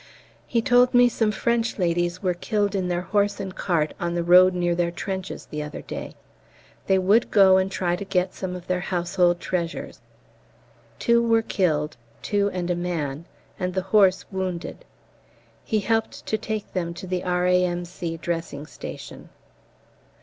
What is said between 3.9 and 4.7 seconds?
on the road